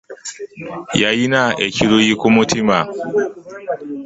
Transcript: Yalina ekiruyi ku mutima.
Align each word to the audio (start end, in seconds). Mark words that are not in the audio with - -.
Yalina 1.01 1.43
ekiruyi 1.65 2.13
ku 2.21 2.27
mutima. 2.35 2.77